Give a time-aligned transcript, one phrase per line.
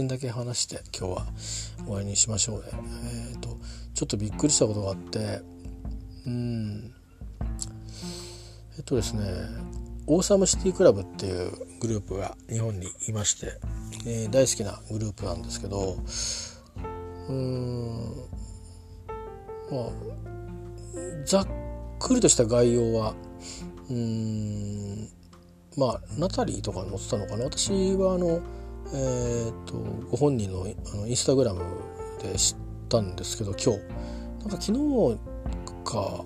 [0.00, 1.26] 信だけ話して今日は
[1.84, 2.64] 終わりにしましょうね。
[2.72, 3.58] えっ、ー、と
[3.94, 5.42] ちょっとびっくりしたことがあって
[6.26, 6.94] うん。
[8.76, 9.22] えっとですね
[10.06, 13.52] オーサムシティクラブっていうグループが日本にいまして、
[14.06, 15.98] えー、大好きなグループなんですけど
[17.28, 18.14] うん
[19.70, 19.90] まあ
[21.26, 21.48] ざっ
[21.98, 23.14] くりとした概要は
[23.90, 25.08] うん
[25.76, 27.44] まあナタリーとかに載ってたのかな。
[27.44, 28.40] 私はあの
[28.92, 29.74] えーと、
[30.10, 31.62] ご本人のあのインスタグラム
[32.22, 32.56] で知っ
[32.88, 34.10] たんですけど今日。
[34.40, 35.18] なんか昨日
[35.84, 36.24] か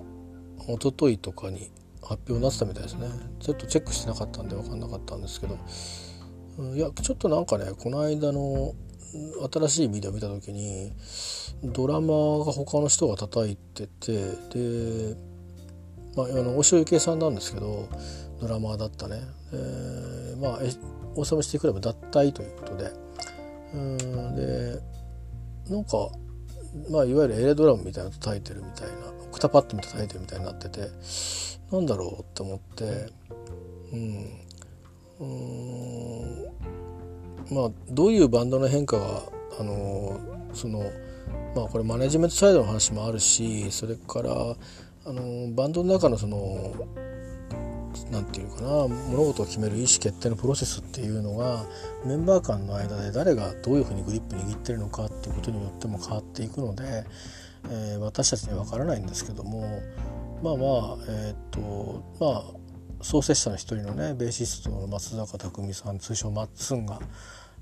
[0.69, 3.09] 一昨日とかに発表になってたみたいですね。
[3.41, 5.59] ちょっとチェックしてなかったんで分かんなかったんですけど、
[6.75, 8.75] いやちょっとなんかねこの間の
[9.53, 10.93] 新しいビデオ見た時に
[11.63, 14.13] ドラマが他の人が叩いてて
[14.53, 15.17] で、
[16.17, 17.89] まあ、あの大塩幸恵さんなんですけど
[18.41, 19.21] ドラマだったね、
[19.53, 20.61] えー、まあ
[21.17, 23.05] オーサムシティクラブ脱退ということで。
[23.75, 24.81] うんで
[25.69, 26.09] なんか
[26.91, 28.95] まあいわゆるエレドラムみたいなの叩いてるみたいな
[29.29, 30.81] オクタパッドみたいな叩いてるみたいになってて
[31.73, 33.13] なんだろうって思って
[33.93, 34.29] うん
[35.21, 35.25] う
[37.53, 39.23] んまあどういうバンドの変化が
[39.59, 40.21] あの
[40.53, 40.81] その
[41.57, 44.31] まあこれマネジメントサイドの話もあるしそれから
[45.07, 46.75] あのバンドの中のその
[48.15, 51.67] 何て言うかな物事を決める意思決定のプロセスっていうのが
[52.07, 57.05] メンバー間の間で誰がどういうふうにグリップ握ってるのかっていうことによっても変わっていくので、
[57.71, 59.83] えー、私たちには分からないんですけども
[60.43, 62.45] まあまあえっ、とまあ
[63.03, 67.01] 創設者の一人のねベーシストの松坂匠さん通称マッツンが、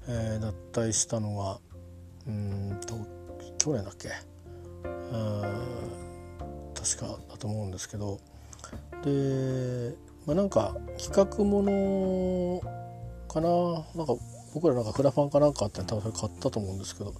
[0.07, 0.55] えー、脱
[0.89, 1.59] 退したのが
[2.27, 2.95] うんと
[3.59, 4.11] 去年だっけ？
[6.75, 8.21] 確かだと思うんですけど。
[9.05, 9.95] で
[10.27, 12.61] まあ、なんか企画もの
[13.29, 13.49] かな
[13.97, 14.23] なんか
[14.55, 17.15] 僕らなんかクラファンかなんかあって多分それ買ったと思うんですけど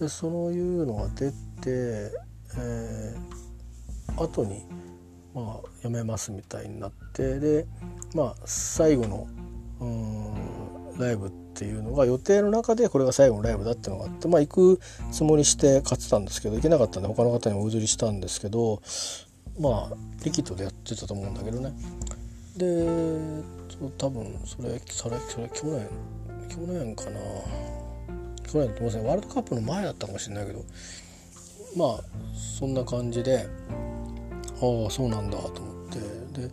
[0.00, 2.10] でそういうのが出て、
[2.58, 4.66] えー、後に
[5.34, 7.66] まあやめますみたいになってで
[8.14, 9.28] まあ最後の
[9.80, 14.80] うんライブっていうのが予定の中でこれが最後のライブだっていうのがあってまあ行く
[15.12, 18.80] つもりして買ってたんですけど行けなかったんで他の方にお譲りしたんですけど
[19.58, 21.72] まあリキッドでやってたと思うんだけどね。
[22.56, 23.42] で
[23.98, 25.88] 多分それそれそれ去年
[26.48, 27.20] 去年かな。
[28.50, 30.64] 去年ってませんワールドカップの前だったかもしれないけど
[31.76, 32.00] まあ
[32.36, 33.48] そんな感じで
[34.60, 35.98] ああそうなんだと思って。
[36.40, 36.50] で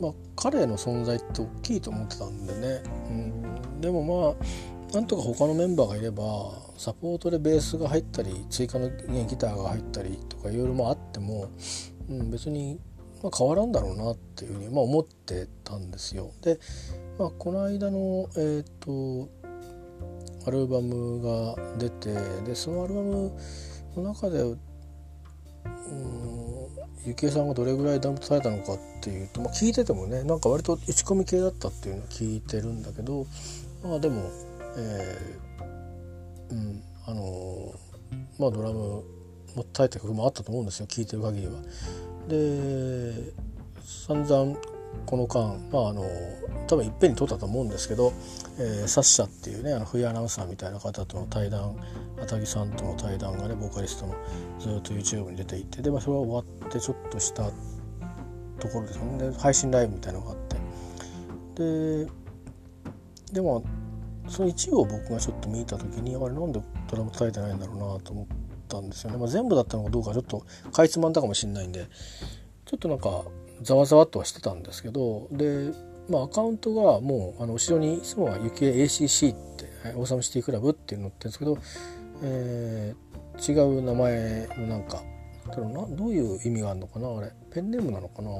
[0.00, 4.46] まあ彼の存在って大きいと思ってたんでね、うん、でもま
[4.90, 11.50] あなんとか他のメンバーがいればサポートでベースが入ったり追加の、ね、ギターが入ったりとかいろいろあっても、
[12.08, 12.78] うん、別に
[13.22, 16.32] まあ、変わらんだろうなっていうふうに、まあ、思ってたんですよ。
[16.42, 16.58] で、
[17.18, 19.28] まあ、この間の、えーと、
[20.46, 23.32] アルバムが出てでそのアルバム
[23.96, 24.56] の中で
[27.04, 33.26] ゆきえさんがどれぐらいダンプされたのかっていうと、まあ、聞いててもねなんか割と打ち込み系だったっていうのは聞いてるんだけど
[33.82, 34.30] まあでも、
[34.76, 37.72] えー、うんあの
[38.38, 39.04] まあドラム
[39.54, 41.52] も耐えた曲もあったと思うんですよ聞いてる限りは。
[42.28, 43.32] で
[43.82, 44.56] 散々
[45.04, 46.04] この間まああの
[46.66, 48.12] 多分いっぺんに撮ったと思うんですけど、
[48.58, 51.76] えー、サッシャっていうねあの冬アナウンサーみたいな方との対談
[52.20, 54.14] あたぎさんとの対談がねボーカリストの
[54.58, 57.50] ずっと YouTube に出ていてで、まあ、それは終わってちょっとした
[58.58, 59.36] ところですよね。
[59.38, 60.36] 配信ライブみたいなのがあっ
[61.54, 62.04] て。
[62.04, 62.10] で
[63.32, 63.64] でも
[64.28, 66.60] その一部を僕がちょっと見た時にあれなんで
[66.90, 71.86] ドラム叩いてないんだろうなと思ってたんですよね、まあ、全部だったのかどうかちょっとかいつまんだかもしれないんで
[72.64, 73.24] ちょっとなんか
[73.62, 75.72] ざわざわっとはしてたんですけどで、
[76.08, 79.66] まあ、アカウントがもうあの後ろにいつもは「雪 ACC」って
[79.96, 81.58] 「オーサムシティクラブ」っていうのってんですけど、
[82.22, 85.02] えー、違う名前のなんか
[85.54, 88.30] どういう意味があるのかなあれペンネームなのかな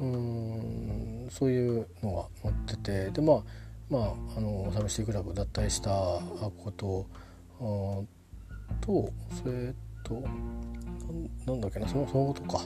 [0.00, 3.42] うんそういうのが載っててでまあ
[3.90, 7.06] まあのオサムシティクラブ脱退したこと
[8.80, 9.10] と
[9.42, 10.22] それと
[11.46, 12.62] なんだっけなそのそのことか。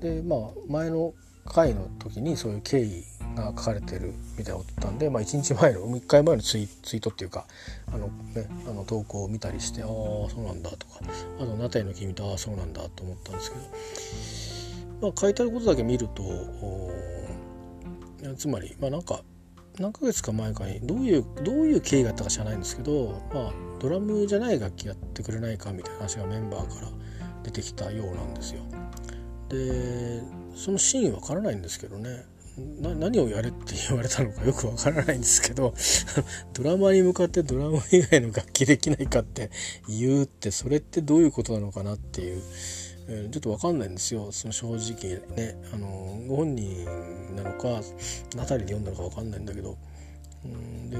[0.00, 1.14] でまあ前の
[1.46, 3.04] 回の時にそういう経緯
[3.34, 7.46] が書かれてるみたいなことだったんで、まあ、1日前の1回前のツイツイートっていうか
[7.92, 11.00] あの、ね、あの投稿を見たりしてああそうなんだとか。
[11.38, 13.56] あと「ナタイの君とああそうなんだ」と思ったんですけ
[15.00, 16.24] ど、まあ、書いてあることだけ見ると
[18.36, 19.22] つまりまあなんか
[19.78, 26.90] 何ヶ月か前かにどういうどういう経緯があったか知らないんですけど、まあ、ドラムじゃない楽器やってくれないかみたいな話がメンバーから
[27.42, 28.62] 出てきたようなんですよ。
[29.48, 30.22] で
[30.56, 32.24] その真意わからないんですけどね
[32.80, 35.74] 何をやれって言われたのかよくわからないんですけど
[36.54, 39.50] ドラマに向かってドラマ以外の楽器できないかって
[39.88, 42.42] 言うってそれってどういうことなのかなっていう、
[43.08, 44.32] えー、ちょっとわかんないんですよ。
[44.32, 46.84] その正直ねあのご本人
[47.36, 47.80] なのか
[48.34, 49.76] ナタリで読んだのかわかんないんだけど。
[50.44, 50.96] うんで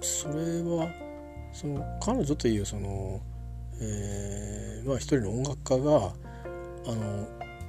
[0.00, 0.88] それは
[1.52, 3.20] その彼女というその、
[3.80, 6.12] えー、まあ一人の音楽家が
[6.86, 7.28] あの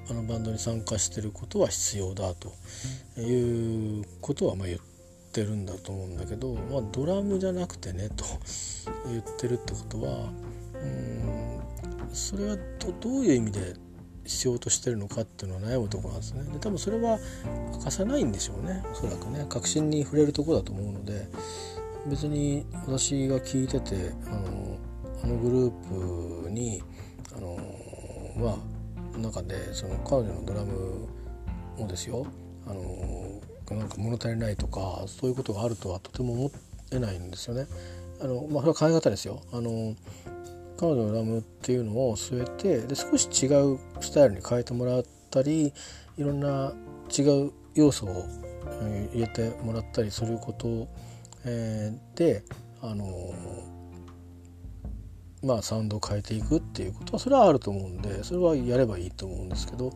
[0.10, 2.54] あのバンドに参加してることは必要だと。
[3.18, 4.80] いうことはまあ言っ
[5.34, 8.24] てるんだと思うんだけど、まあ、ドラムじゃなくてねと
[9.08, 10.30] 言ってるってことは
[10.82, 11.19] うん
[12.14, 12.58] それは
[13.00, 13.76] どういう意味で
[14.26, 16.44] 必要としてるのかっていうのは悩むとこなんですね。
[16.52, 17.20] で多分それは
[17.74, 18.84] 明かさないんでしょうね。
[18.92, 19.46] おそらくね。
[19.50, 21.28] 確信に触れるとこだと思うので。
[22.08, 24.78] 別に私が聞いててあの
[25.24, 26.82] あのグループに
[27.36, 27.58] あの
[28.38, 28.58] ま
[29.16, 31.08] あ中でその彼女のドラム
[31.78, 32.26] もですよ。
[32.66, 33.42] あの
[33.78, 36.52] なんか物足りないとかそういうことがあるとはとても思
[36.92, 37.68] えないんですよね。
[38.22, 39.42] あのまあ、それは考え方ですよ。
[39.52, 39.96] あの
[40.80, 45.74] 彼女のラムっていうのを据えてで少し違うスタイルに変えてもらったり
[46.18, 46.74] いろんな
[47.18, 48.26] 違う要素を、
[49.14, 50.88] 入れてもらったりすること、
[52.16, 52.44] で
[52.82, 53.06] あの
[55.42, 59.94] まあ、サウンドを変えていくっていうことはそれはあると思うんでそれはやればいいと思うんですけど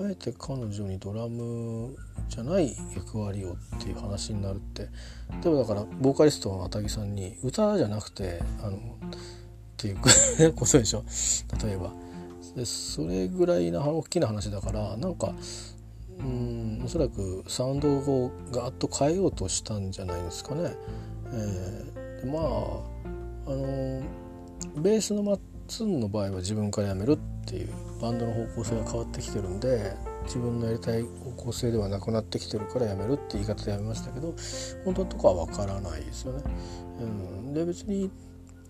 [0.00, 1.96] あえて彼女にドラム
[2.28, 4.88] じゃない役割をっていう話になるって。
[5.42, 8.78] 例えばだからボーカリストの高木さんに歌じゃなくてあの
[9.82, 11.04] っていう ことでしょ
[11.64, 11.92] 例えば
[12.54, 15.34] でそれぐらいな大きな話だからなんか
[16.18, 20.76] うんおそらくサウンドをガーッと変えようとしたんじゃないですかね。
[21.32, 24.02] えー、まああの
[24.76, 27.70] ベースのマッツンの場合は自分から辞めるっていう
[28.00, 34.34] バンドの方向性が変わってきてるんで自分のやりたい方向性ではなくなってきてるから辞めるって言い方で辞めましたけど
[34.84, 36.42] 本当のとこは分からないですよね。
[37.00, 38.10] うん、で別に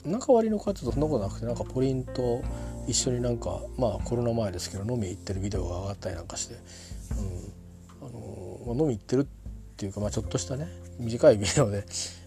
[0.05, 2.43] 仲悪いのかっていうとそんなことなくてなんかポリンと
[2.87, 6.55] 一緒になんかまあコロナ前ですけど飲み行ってるビデオが上がったりなんかして、
[8.01, 9.25] うんあのまあ、飲み行ってるっ
[9.77, 10.69] ていうか、まあ、ちょっとしたね
[10.99, 11.85] 短いビデオで、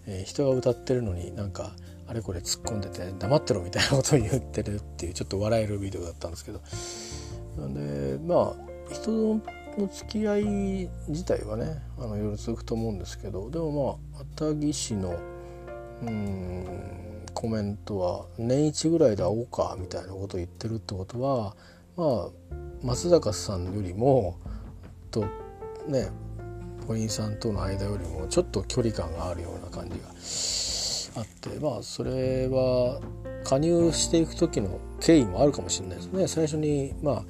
[0.07, 1.74] えー、人が歌ってるのになんか
[2.07, 6.62] あれこれ突っ込んでて黙ってろみたいなことを言ってるっていうちょっと笑えるビデオだったんですけど。
[7.57, 9.42] なんでまあ人の
[9.92, 15.18] 付き合い自体はねあの夜続くと思うんですけどでもまあ熱木氏の
[16.04, 17.05] うん
[17.36, 21.56] コメントは年一ぐらいで会おうかみたいなことを言ってるってことは
[21.96, 24.40] まあ松坂さんよりも
[25.12, 25.26] と
[25.88, 26.10] ね
[26.88, 33.02] ポリンさんとの間よりもちょっと距離感があるような感じがあってまあそれは
[33.44, 36.28] 加入していく時の経緯もあるかもしれないですね。
[36.28, 37.24] 最初にまあ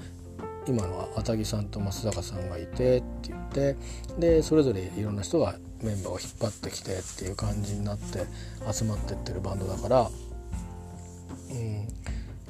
[0.67, 3.75] 今の熱木さんと松坂さんがいてって言って
[4.17, 8.25] でそれぞれいろんな人がメンバーを引っ張ってきてっていう感じになって
[8.71, 11.87] 集まってってるバンドだから、うん、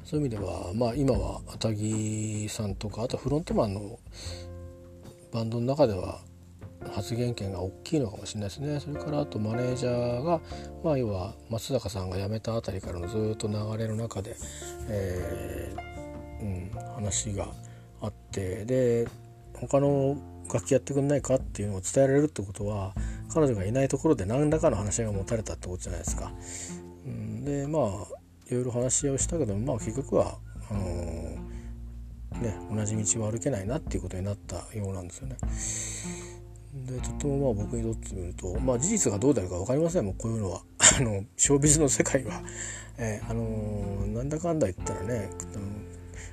[0.03, 3.99] そういう意味ではまあ今は熱木さんとかあとフロントマンの
[5.33, 6.21] バンドの中では
[6.93, 8.79] 発言権が大きいのかもしれないですね。
[8.79, 10.39] それからあとマネージャーが、
[10.83, 14.35] まあ、要は松坂さんが辞めたあたりからのずっと流れの中で、
[14.87, 17.47] えー、うん、話が
[18.01, 19.07] あってで
[19.53, 20.17] 他の
[20.53, 22.93] 楽器やってくんないかっていうのを伝えられるってことは
[23.33, 26.31] 彼女がいないところで何らかの話が持たれたってことじゃないですか。
[27.43, 27.83] でまあ
[28.47, 30.37] いろいろ話をしたけどまあ結局は
[30.69, 35.37] あのー、ね同じ道は歩けないなっていうことになったようなんですよね。
[36.75, 40.61] でとてもまあ僕にとってみるとまあ事実がどうであるか分かりませんもんこういうのは
[40.99, 42.41] あのショービズの世界は、
[42.97, 45.29] えー、あのー、なんだかんだ言ったらね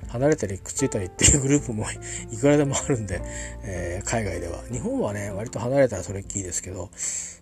[0.09, 1.85] 離れたりくっついたりっていうグループも
[2.31, 3.21] いくらでもあるんで、
[3.63, 4.63] えー、海外では。
[4.71, 6.89] 日本はね割と離れたらそれっきりですけど、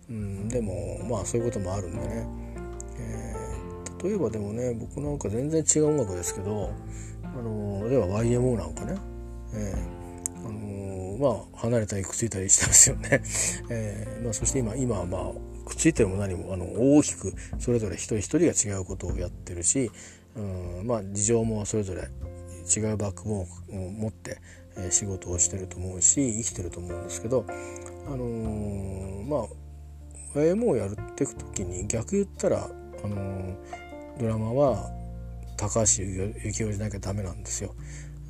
[0.09, 2.27] うん、でもまあそういうこともあるんでね、
[2.99, 6.71] えー、例えばでもね僕なんか全然違う音楽ですけど
[7.23, 8.95] あの例えば YMO なんかね、
[9.53, 10.01] えー
[11.21, 13.21] まあ離れたりくっついたりしてますよね。
[13.69, 19.91] えーまあ、そして今今はまあくっついても何もあの大きくそれぞれ一人一人が違うことをやってるし、
[20.35, 20.41] う
[20.83, 22.09] んまあ、事情もそれぞれ
[22.63, 24.39] 違うバックボーンを持って、
[24.77, 27.45] え、仕事をしてると思うし生きてると思うんですけど、
[28.07, 32.69] あのー、まあ YMO をやるっていく時に逆言ったら、
[33.03, 33.55] あのー、
[34.19, 34.89] ドラマは
[35.57, 37.75] 高橋幸雄じゃなきゃダメなんですよ。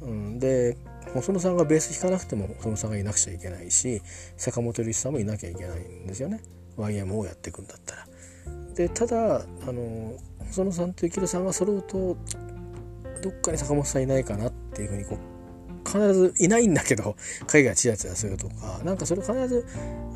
[0.02, 0.78] うん、で
[1.14, 4.02] 細野さんがベース弾かなくても細野さんがいなくちゃいけないし
[4.36, 6.42] 坂本龍一さんもいなきゃいけないんですよね
[6.78, 8.08] YM をやっていくんだったら。
[8.76, 10.16] でただあの
[10.48, 12.18] 細野さんと幸宏さんが揃うと
[13.22, 15.42] どっかに坂本さんいないかなっていうふうにこう
[15.86, 17.16] 必ずいないんだけど
[17.48, 19.66] 影がチラチラするとかなんかそれ必ず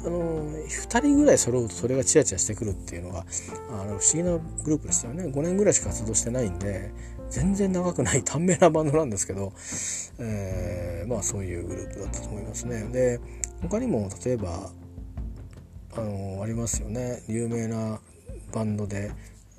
[0.05, 3.25] あの2人ぐらい揃うとそれがチラチラしてくるっていうのが
[3.71, 6.91] あの不思議なグループでしたよね5年ぐらいしか活動してないんで
[7.29, 9.53] 全然長くない 短命なバンドなんですけど、
[10.19, 12.87] えー、まあそういうグループだったと思いますね。
[12.91, 13.19] で
[13.61, 14.71] 他にも例えば
[15.97, 17.99] あのありますよね有名な
[18.51, 19.11] バンドで、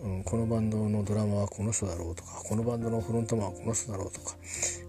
[0.08, 4.36] ん、このバンドのドラマはこの人だろうとかこのバンドのフロントマンはこの人だろうとか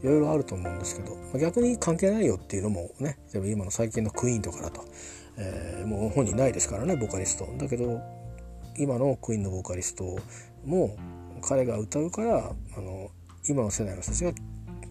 [0.04, 4.86] いろいろあると思うんですけど、まあ、逆に関係ないよっていうのもね例えば今の最近のクイーンとかだと、
[5.38, 7.48] えー、もう本人ないですからねボーカリスト。
[7.58, 8.02] だけど
[8.78, 10.18] 今のクイーンのボーカリスト
[10.66, 10.96] も
[11.42, 13.10] 彼が歌うからあの
[13.48, 14.32] 今の世代の人たちが、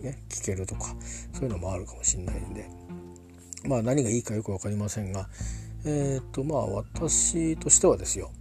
[0.00, 0.94] ね、聴けるとか
[1.32, 2.68] そういうのもあるかもしれないんで
[3.64, 5.28] まあ何がいいかよく分かりませんが
[5.84, 8.32] えっ、とまあ私としてはですよ。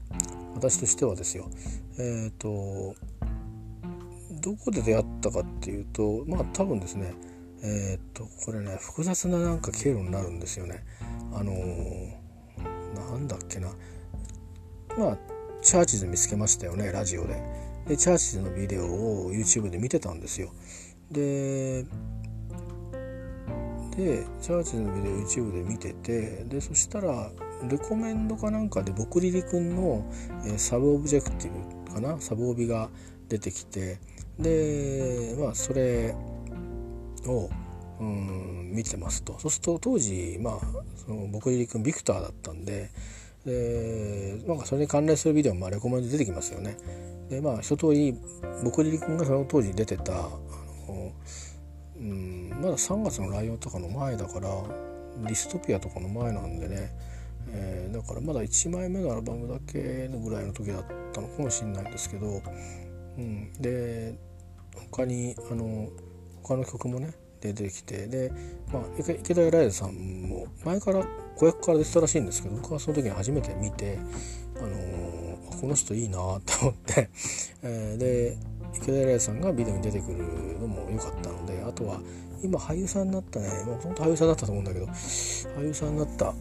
[0.55, 1.50] 私としてはですよ。
[2.00, 2.95] えっ、ー、と
[4.41, 7.13] どこで出会ったかっていうとまあ多分ですね
[7.62, 10.83] えっ、ー、とこれね複雑ななんか経路になるんですよね。
[11.33, 11.51] あの
[12.95, 13.69] なんだっけな。
[14.97, 15.17] まあ
[15.62, 17.41] チャーチズ見つけましたよねラジオで。
[17.88, 20.51] でチャーチズのビデオを YouTube で見てたんですよ。
[21.12, 21.83] で
[23.95, 27.31] でチャーチズのビデオ YouTube で見ててでそしたら
[27.69, 30.05] レコメンドかなんかでボクリリ君の、
[30.45, 31.51] え、サブオブジェクティ
[31.88, 32.19] ブかな？
[32.19, 32.89] サブオビが
[33.29, 34.00] 出てきて
[34.39, 36.15] でまあそれ
[37.25, 37.50] を
[38.00, 39.39] うん見てますと。
[39.39, 40.60] そうすると当時まあ
[41.05, 42.89] そのボクリリ君ビクターだったんで
[43.45, 46.77] でなんかそれに関連するビデオもレコメンド出てきますよね。
[47.29, 48.15] でまあ一通り
[48.63, 51.12] 僕リリ君がその当時出てたあの、
[51.98, 54.50] うん、まだ3月のライオンとかの前だから
[55.24, 56.91] ディストピアとかの前なんでね、
[57.57, 62.41] えー、だからまだ1枚目のアルバムだけのぐらいの時だったのかもしれないんですけど、
[63.17, 64.15] うん、で
[64.91, 65.89] 他にあの
[66.43, 68.31] 他の曲もね出てきてで、
[68.71, 74.00] まあ、池田エライザさんも前から子役から出てたらしいんですけど僕はその時に初めて見て、
[74.57, 77.09] あのー、この人いいなって思って、
[77.62, 78.38] え、で
[78.75, 80.17] 池田エライザさんがビデオに出てくる
[80.59, 82.00] のも良かったのであとは
[82.43, 83.47] 今俳優さんになったね。
[83.65, 84.85] もう本当俳優さんだったと思うんだけど。
[84.85, 86.33] 俳優さんになった。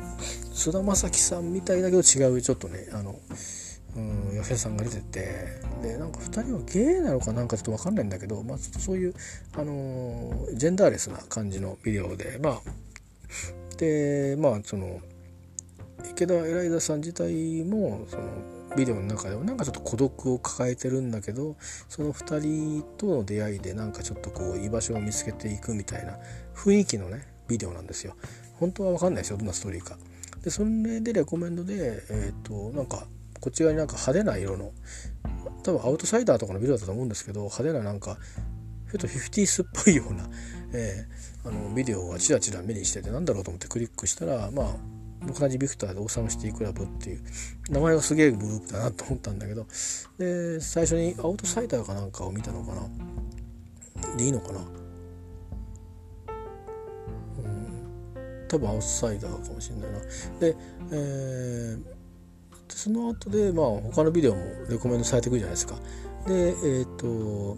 [0.53, 2.89] 菅田将暉さんみたいだけど違うちょっとね。
[2.93, 3.19] あの
[3.97, 5.65] うん、さんが出てて。
[5.83, 9.15] でなんか2人はゲイなのかなんかちょっと分かんないんだけど、まあ、ちょっとそういう、
[9.55, 12.39] あのー、ジェンダーレスな感じのビデオで。
[12.43, 12.61] まあ
[13.77, 15.01] でまあその
[16.11, 18.23] 池田エライザさん自体もその
[18.77, 21.57] ビデオの中ではなんかちょっと孤独を抱えてるんだけど
[21.89, 26.19] その2人との出会いでなんかちょっとこう居場所を見つけていくみたいな
[26.55, 28.17] 雰囲気のねビデオなんですよ。
[28.55, 29.99] 本当は分かんないですよどんなストーリーか。
[30.43, 33.07] でそれでレコメンドでえっ、ー、となんか
[33.41, 34.73] こっち側になんか派手な色の
[35.63, 38.17] 多分アウトサイダーとかのビデオだと思うんですけど派手ななんか
[38.91, 40.29] ちょっとフィフティースっぽいような、
[40.73, 44.67] えー、あのビデオがチラチラ目にしててなんだろうと思ってクリックしたらまあ
[45.33, 47.23] 同じビクターでオーサムシティクラブっていう
[47.71, 49.67] 名前がすげえグループだなと思ったんだけど
[50.19, 54.17] で最初にアウトサイダーかなんかを見たのかな？
[54.17, 54.61] でいいのかな？
[54.61, 54.63] う
[57.43, 58.47] ん。
[58.49, 59.99] 多分アウトサイダーかもしれないな。
[60.41, 60.57] で、
[60.93, 61.83] えー、
[62.69, 65.77] その後でまあ他のビデオもレコメンドされてくるじゃないですか。
[66.27, 67.57] でえっ、ー、と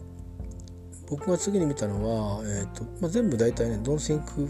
[1.08, 4.48] 僕が次に見たのは、えーとまあ、全部大体ね「Don't Think、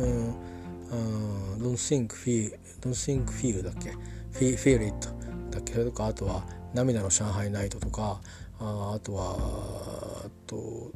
[0.00, 0.34] うん
[0.92, 3.90] 「Don't Think Feel」「Don't Think Feel」だっけ
[4.38, 5.08] 「Feel, Feel It」
[5.50, 5.72] だっけ？
[5.72, 8.20] それとかあとは「涙の上海ナイト」とか
[8.58, 9.36] ああとは
[10.26, 10.92] あと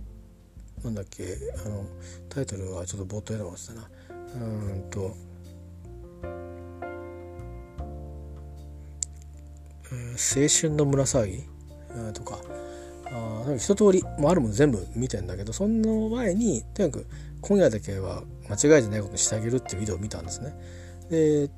[0.84, 1.36] なんだっけ？
[1.64, 1.84] あの
[2.28, 3.88] タイトルはちょっと冒頭でもったな。
[4.34, 5.16] うんと
[9.88, 11.44] 「青春の胸騒ぎ」
[12.12, 12.38] とか。
[13.10, 17.06] あ一通りもあるもの全部見てんだけどその前にとにかく
[17.40, 20.54] 今夜だけは間違いじゃないことにしてあげるっていうビデオを見たんですね。
[21.10, 21.50] で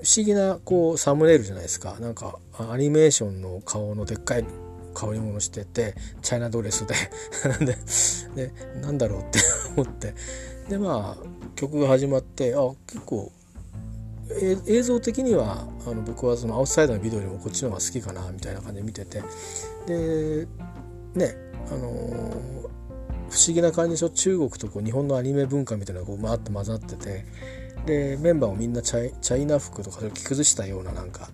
[0.00, 1.96] 不思議なこうサムネイルじゃないですか。
[2.00, 4.44] なんかアニメーションの顔のでっかい
[4.96, 6.94] 被り物しててチャイナドレスで。
[8.34, 9.38] ででなんだろうって
[9.76, 10.14] 思って。
[10.68, 13.32] でまあ曲が始まってあ結構
[14.66, 19.22] 映像的にはあの僕はそのアウトサイダーのビデオよりもこっちの方が好きかなみたいな感じで見てて。
[19.86, 20.46] で
[21.18, 21.34] ね
[21.70, 22.32] あのー、
[23.28, 24.10] 不思議な感じでしょ？
[24.10, 27.24] 中国とこう日本のアニメ文化みたいなのがこうまーっと混ざってて。
[27.86, 31.30] でメンバーもみんなチャイナ服とかそれを着崩したようななんか、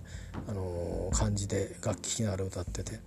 [0.47, 2.99] あのー、感じで楽器弾きながら歌ってて。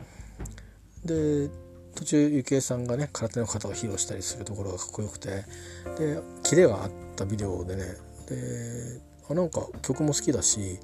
[1.04, 1.48] で
[1.94, 5.44] 途中ゆきえさんがね空手の型を披露したりするところがかっこよくて。
[5.98, 7.84] でキレがあったビデオでね。
[8.26, 10.78] であなんか曲も好きだし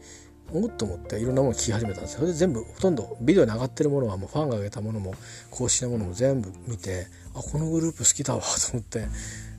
[0.52, 5.14] おっと思っていろんなもの聞き始めたんですそれで全部ほとんどビデオに上がってるものはもうファンが上げたものも
[5.50, 9.08] 公式なものも全部見てあこのグループ好きだわと思って。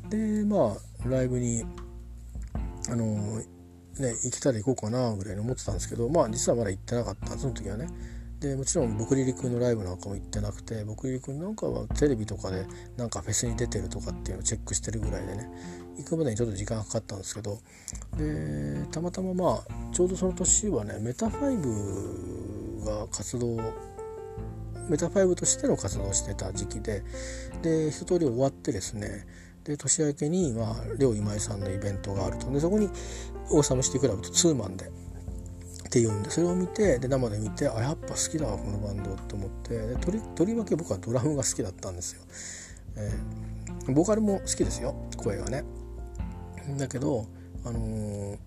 [0.10, 0.76] でま
[1.06, 1.66] あライブに
[2.90, 3.44] あのね
[4.24, 7.88] 行けたら行こうかなぐらいに思ってたんですけどまあ実はまだ行ってなかったその時はね。
[8.40, 12.66] でもちろん僕リリ君のライブなんかも行ってなくて僕リリ君なんかはテレビとかで
[12.98, 15.50] なんかフェスに出てるとかっていうのをチェックしてるぐらいでね
[15.98, 17.60] 行くまでにちょっと時間かかったんですけど
[18.18, 23.58] でたまたままあちょうどその年はねメタファイブが活動
[24.90, 27.04] メタファイブとしての活動をしてた時期で
[27.62, 29.26] で一通り終わってですね
[29.64, 32.52] で年明けに、まあ、両今井さんのイベントがあると。
[32.52, 32.88] でそこに
[33.50, 34.92] オーサムシティクラブとツーマンで
[35.96, 42.22] っていうんでそれを見てで生で見てあやっぱ好きだわこのバンドって思ってでとりとりわけ僕はドラムが好きだったんですよ、
[42.98, 45.64] えー、ボーカルも好きですよ声がね。
[46.78, 47.28] だけど
[47.64, 48.38] あのー、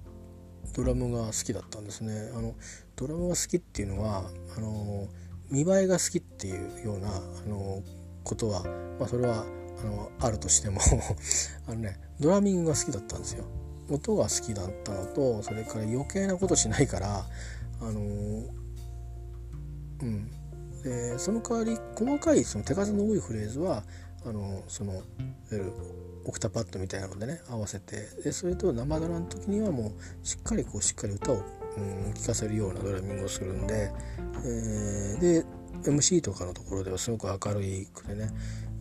[0.75, 2.31] ドラムが好きだったんですね。
[2.37, 2.55] あの
[2.97, 7.83] ドラムが好きっていうのはあのー見栄えが好きっていうようなあの
[8.23, 8.65] ことは、
[8.99, 9.47] まあ、それは
[9.83, 10.81] あのあるとしても
[11.67, 13.45] あのねドラミングが好きだったんですよ。
[13.91, 17.25] 音が好きだったのとそれから余計なことしないから
[17.81, 18.01] あの
[20.03, 20.31] うん。
[20.83, 23.83] でその代わり細かいその手数の多いフレーズは
[24.25, 25.03] あのそのいわ
[25.51, 25.73] ゆる
[26.25, 29.93] オクタパッドみたいなのでね合わせてでそれと生ドラの時にはも
[30.23, 31.43] うしっかりこうしっかり歌を
[31.79, 33.93] うん、聞かせるようなドラミングをするんで、
[34.45, 35.45] えー、で
[35.85, 38.31] MC とかのところではすごく明るいくてね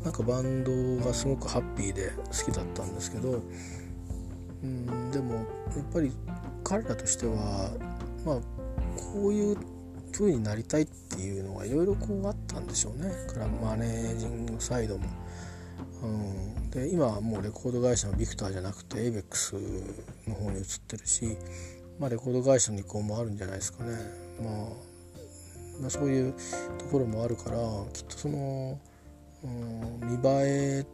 [0.04, 3.42] なんかバンドがすごくハッピーで好きだったんですけど、
[4.64, 5.46] うん、でもやっ
[5.94, 6.12] ぱり
[6.64, 7.72] 彼らとしては
[8.26, 8.36] まあ
[9.14, 9.58] こういう
[10.12, 15.06] 風になりたいっていうのがいろいろこうあったんでしょうねからマネージングサイドも。
[16.04, 19.56] うん、で今はもうレコード会社のビクターじゃなくて ABEX
[20.28, 21.38] の方に移ってるし
[22.00, 23.94] まあ、レコード会社の意向もあるんじゃないですかね。
[24.40, 24.54] まあ、
[25.82, 26.34] まあ、そういう
[26.78, 27.58] ところもあるから
[27.92, 28.80] きっとその、
[29.44, 30.86] うん、見栄え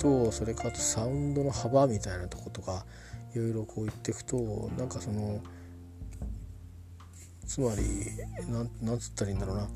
[0.00, 2.86] とそれからサウンドの幅みたいなとことか
[3.34, 5.40] いろいろこう言っていくとなんかその
[7.46, 7.82] つまり
[8.50, 9.68] なんなんつったらいいんだろうな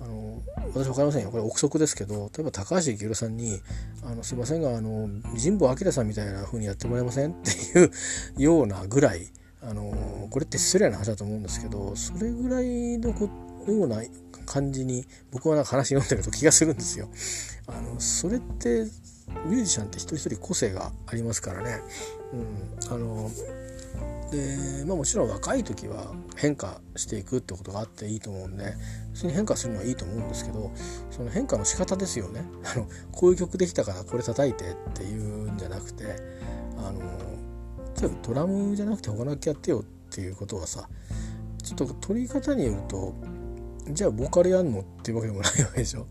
[0.00, 3.60] あの私分かりませんよこれ憶測ですけど例えば高橋幸宏さんに
[4.04, 5.08] 「あのすいませんがあの
[5.42, 7.90] 神保明さんみたいな風にやってもらえません?」っていう
[8.38, 9.26] ようなぐらい
[9.60, 13.28] あのこれって失礼な話だと思うんですけどそれぐらいのこ
[13.66, 14.02] ような
[14.46, 17.08] 感じに僕はなんか話読んでると気がするんですよ。
[17.66, 18.86] あのそれって
[19.46, 21.80] ミュージシャンって一人一人個性がありますからね。
[22.32, 23.30] うん、あの
[24.30, 28.74] でまあもちろん若い時は変化していくってことがあっていいと思うんで
[29.14, 30.70] 普通に変化するのはいいと思うんですけど
[31.10, 32.44] その変化の仕方ですよね。
[32.64, 36.16] あのこういう曲できたからこれ叩いてっていうんじゃなくて
[36.76, 37.00] あの
[37.94, 40.88] じゃあドラムじゃなくて他の楽器やってよっていうことはさ
[41.62, 43.14] ちょっと取り方によると
[43.90, 46.06] じゃあボーカルやんのっていうわけでもないわけでしょ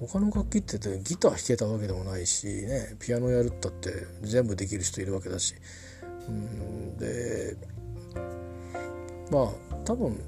[0.00, 3.90] 他の楽器ってギター弾けたわけでもないしねピアノやるったって
[4.22, 5.54] 全部できる人いるわけだし
[6.28, 7.56] うんで
[9.30, 10.18] まあ多分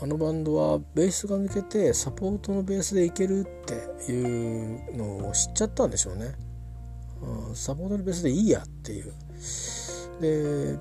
[0.00, 6.34] あのバンドはベースが抜けてサポートのベースでいけるっていうのを知っちゃったんでしょうね。
[7.22, 9.12] うん、サポートのベースでいいやっていう。
[10.20, 10.78] で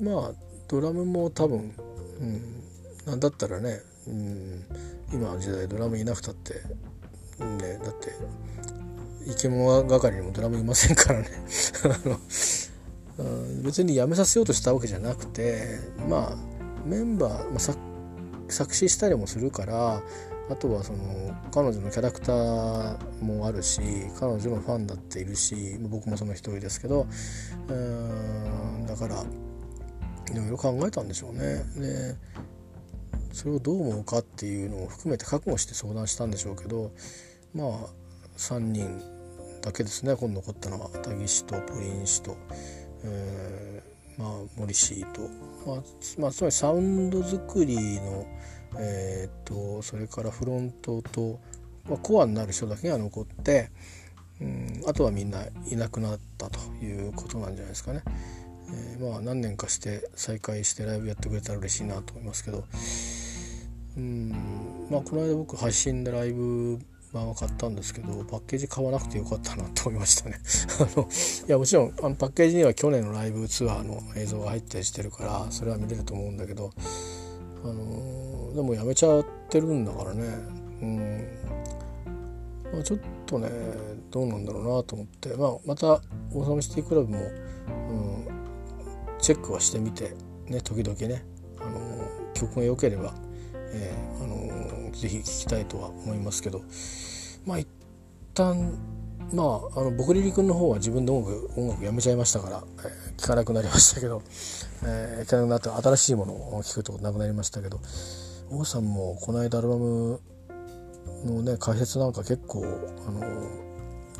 [0.00, 0.32] まあ
[0.66, 1.72] ドラムも多分、
[2.20, 2.62] うん、
[3.06, 4.64] なんだったらね、うん、
[5.12, 8.12] 今の時代ドラムいなくたって、ね、だって
[9.26, 11.28] 生き物係にもドラムいませんからね
[13.62, 16.36] 別にやめさせようとしたわけじゃなくてまあ
[16.86, 17.78] メンバー、まあ、作
[18.48, 20.02] 作詞したりもするから
[20.50, 20.98] あとはその
[21.52, 23.80] 彼女のキャラクターもあるし
[24.18, 27.06] 彼女のファンだっているし僕もその一人ですけど
[27.68, 29.22] うーんだから
[30.32, 31.64] いろいろ考えたんでしょうね。
[31.76, 32.16] で
[33.38, 36.92] それをどう思うかっていうのを含めて覚悟して相談したんでしょうけど
[37.54, 37.68] まあ
[38.36, 39.00] 3人
[39.62, 42.36] だけですね今度残ったのはタギ氏とプリン氏と、
[43.04, 45.22] えー、まあ、森氏と、
[45.66, 48.26] まあ、つまりサウンド作りの
[48.76, 51.40] えーと、それからフロントと、
[51.88, 53.70] まあ、コアになる人だけが残って、
[54.40, 58.02] うん、あとはみんないなくなったということなんじゃないですかね。
[58.70, 62.64] えー、まあ何年かして再開してライブやってくれたら嬉しいなと思いますけど、
[63.98, 64.30] うん。
[64.90, 66.78] まあ、この間僕配信でライブ
[67.12, 70.38] 版を買ったんですけどパッケージ買わなくてよかったなと思いましたね。
[70.80, 71.08] あの
[71.48, 76.72] いやもちろんあのパッケージには去年のライブツアーの映像が入ったりしてるからそれは見れると思うんだけど
[77.64, 80.22] あのでもやめちゃってるんだからね。
[80.80, 81.28] うん。
[82.72, 83.48] まあ、ちょっとね
[84.10, 88.28] どうなんだろうなと思って、まあ、またオーサムシティクラブも、うん、
[89.18, 90.12] チェックはしてみて
[90.46, 91.24] ね時々ね、
[91.60, 93.14] あの曲が良ければ、
[93.72, 96.62] えー、あのぜひ聴きたいとは思いますけど。
[97.46, 97.66] まあ一
[98.34, 98.78] 旦
[99.32, 99.42] ま
[99.74, 104.22] ああの僕リリ君の方は自分で音楽音楽やめちゃいましたから、えー、聴かなくなりましたけど、
[104.84, 107.80] えー、聴かなくなって新しいものを聴くとなくなりましたけど
[108.50, 110.20] 王さんもこの間アルバム
[111.24, 112.64] のね解説なんか結構
[113.06, 113.20] あの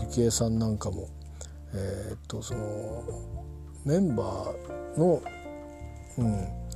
[0.09, 1.09] 幸恵さんなんかも
[1.75, 3.05] えー、っとその
[3.85, 5.23] メンバーの
[6.19, 6.68] うん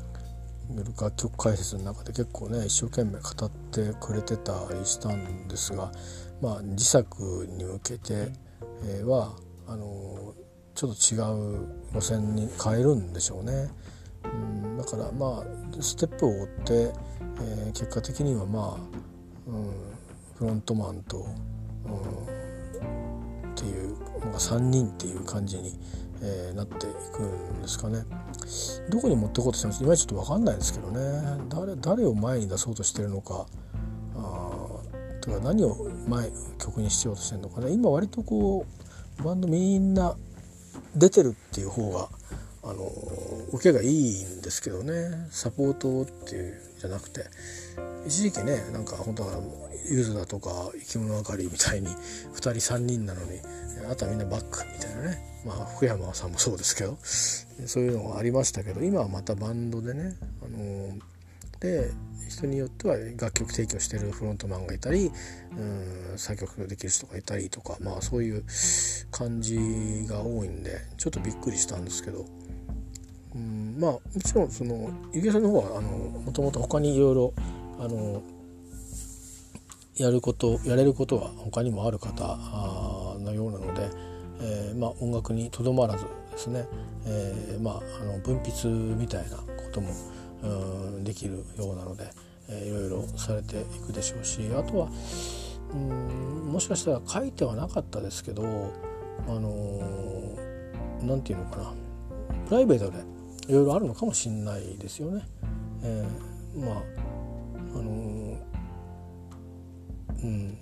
[0.81, 5.93] 楽曲解説の中で結構ね一生懸命語ってくれてたりしたんですが、
[6.41, 8.33] まあ、自作に向けて、
[8.85, 10.35] え、はあの
[10.75, 11.19] ちょっと違
[11.59, 13.71] う路線に変えるんでしょうね。
[14.25, 19.71] うん、だからまあステップを追って、えー、結果的にはまあ、うん、
[20.37, 25.79] フロントマンと、うん、っていう、まあ、3人っていう感じに、
[26.25, 28.05] えー、なっていくんですかね。
[28.91, 29.83] どこに持っていこうとしてます？
[29.83, 31.01] いまいちょっと分かんないですけどね。
[31.49, 33.47] 誰誰を前に出そうとしてるのか。
[35.21, 37.73] とか何を前曲にしようとしてるのかね。
[37.73, 38.67] 今割とこ
[39.21, 40.17] うバンドみんな
[40.97, 42.09] 出てるっていう方が
[42.65, 42.91] あの
[43.53, 45.29] 受けがいいんですけどね。
[45.31, 46.72] サポートっていう。
[46.83, 47.25] じゃなくて
[48.07, 49.41] 一時期ねなんか本当は
[49.89, 53.39] ゆずだとか生き物係みたいに2人3人なのに
[53.89, 60.99] あとはみんなバックみたいなねまあ福山さんもそうですけどそういうのがありましたけど今はまたバンドでね、あの
[61.61, 61.93] で
[62.29, 65.13] 人によっては楽曲提供してるフロントマンがいたり
[65.57, 68.45] うん作曲できる人がいたりとかまあそういう
[69.13, 72.42] 感じが多いんでちょっとびっくりしたんですけど。
[73.35, 77.35] うんまあもちろんそのゆげさんの方はあのもともと他にいろいろ
[77.81, 78.23] あの
[79.97, 82.37] やることやれることは他にもある方
[83.21, 83.89] のようなので、
[84.41, 86.67] えー、まあ、音楽にとどまらずですね、
[87.07, 89.91] えー、まあ、あの分泌みたいなことも
[90.43, 90.47] う
[91.01, 92.11] んできるようなので、
[92.49, 94.89] えー、いろいろされていくでしょうしあとは
[95.75, 98.73] うんもしかしたら書いてはなかったですけど
[99.29, 99.81] あの
[101.03, 101.75] 何て言うのかな
[102.49, 103.12] プライベートで
[103.49, 105.27] いろいろあるのかもしんないですよね。
[105.83, 106.83] えー、まあ
[107.75, 108.39] あの
[110.23, 110.59] うん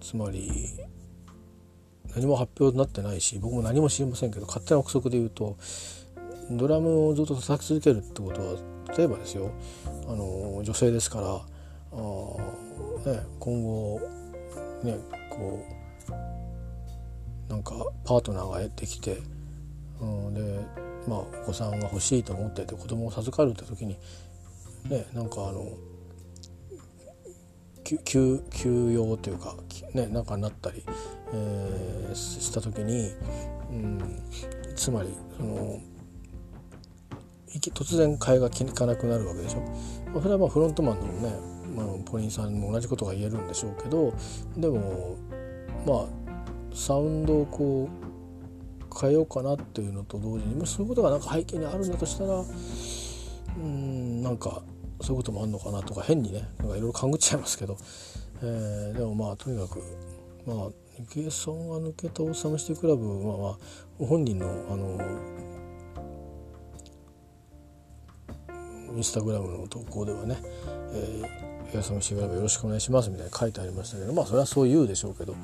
[0.00, 0.50] つまり
[2.14, 5.56] 何も発表になってないし僕も何も知りませんけど勝手な憶測で言うと
[6.50, 8.54] ドラムをずっと叩き続けるってことは
[8.96, 9.50] 例えばですよ
[10.08, 11.36] あの女性ですからあ、
[13.10, 14.00] ね、今後
[14.82, 14.96] ね
[15.30, 15.66] こ
[17.48, 19.18] うなんかパートナーがやってきて、
[20.00, 20.60] うん、で
[21.06, 23.98] まあお子さんが欲しいと思ってて子供を授かるって時に
[24.88, 25.66] ねなんかあの
[28.04, 29.54] 休休養というか
[29.94, 30.84] ねなんかなったり、
[31.32, 33.12] えー、した時に、
[33.70, 34.22] うん、
[34.74, 35.80] つまりその
[37.74, 39.62] 突然替えが利かなくなるわけでしょ。
[40.20, 41.32] それはまあフロントマンのね、
[41.74, 44.14] まあ、ポリンさんも同じことが言えるんでしょうけど
[44.56, 45.16] でも
[45.86, 46.06] まあ
[46.74, 48.05] サウンドをこう
[48.98, 52.42] 変えようかなっていうのと同時にもしそういうことがなんか背景にあるんだとしたら
[53.58, 54.62] うんなんか
[55.00, 57.76] そういうこともあるのかなとか変にねなんかいろいろ勘ぐっちゃいますけど、
[58.42, 59.82] えー、でもまあとにかく
[60.46, 63.56] まあ池江さんが抜けたオーサムシティクラブは、まあ、
[63.98, 64.98] 本人のあの
[68.96, 70.38] インスタグラムの投稿ではね
[70.94, 75.34] 「えー、池江さんシティクラブよろしくお願いします」みたいに書いてありましたけどまあそれはそう言うでしょうけど。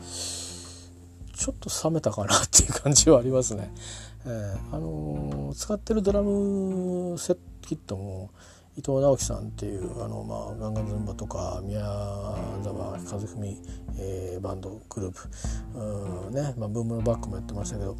[1.32, 3.70] ちょっと冷めたかなっていう感じはありますね。
[4.24, 8.30] えー、あのー、使ってるドラムセットキットも
[8.76, 13.56] 伊藤直樹さんっていうあの、まあ、ガンガンズンバとか宮沢和文、
[13.98, 15.28] えー、バンドグループ
[15.78, 17.96] うんね、まあ、ブームのバックもやってましたけど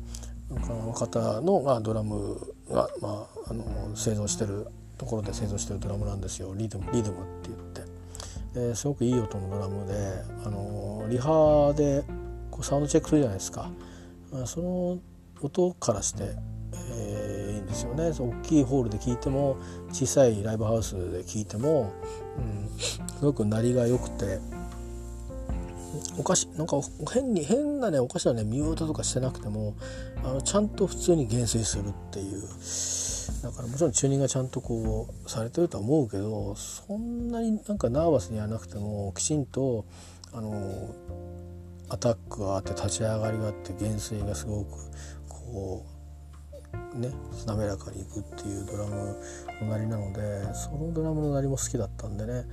[0.49, 4.67] この方の、まあ、ドラムが、まあ、あの製造してる
[4.99, 7.59] ところで製造してるドラムなんですよリドムリドムって言っ
[8.55, 9.95] てですごくいい音のドラムで
[10.45, 12.05] あのリハで
[12.53, 13.73] こうサウンドチェックするじゃないですか。
[14.33, 14.99] あその
[15.41, 16.37] 音からして
[16.75, 18.13] えー、いいんですよね。
[18.13, 19.57] 大きいホールで聴いても
[19.91, 21.93] 小さいライブハウスで聴いても、
[22.39, 24.39] うん、すごく鳴りが良くて
[26.19, 26.77] おかしなんか
[27.13, 29.75] 変に変なねおかしなねミュートとかしてなくても
[30.25, 32.43] あのちゃんと普通に減衰するっていう。
[33.43, 39.85] だからもちろんチューニングがちゃんとこうされてるとは思うけどそんなになんかナーバスにやらなくてもきちんと
[40.33, 40.95] あの
[41.89, 44.71] アタックがあって立ち上がりがあって減衰がすごく
[45.29, 45.87] こ
[46.95, 47.11] うね
[47.47, 49.17] 滑らかにいくっていうドラム
[49.61, 52.45] の鳴りなのでそのドラムの鳴りも好きだったんでね、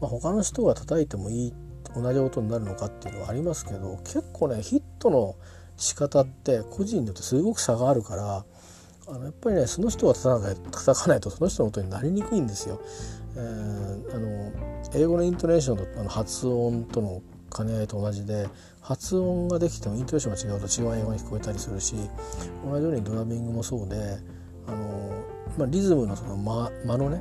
[0.00, 1.54] まあ、他の人が叩いてもいい
[1.94, 5.36] 同じ音になるのかっていうのはありますけど結構ねヒットの
[5.76, 8.44] 仕方って個人によってすごく差があるから
[9.08, 12.80] あのやっぱりねその人が叩かないとその人の音になりにくいんですよ。
[13.36, 14.52] えー、あの
[14.94, 18.48] 英語のイントネーションとあの発音との兼ね合いと同じで
[18.80, 21.94] 発音ができてもイントネーションが違うと違う英語に聞こえたりするし
[22.64, 24.18] 同じようにドラミングもそうで
[24.66, 25.24] あの、
[25.58, 27.20] まあ、リズムのその間間のね